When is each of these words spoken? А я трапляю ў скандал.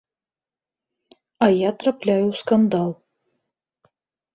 А 1.47 1.51
я 1.57 1.69
трапляю 1.83 2.25
ў 2.27 2.33
скандал. 2.43 2.89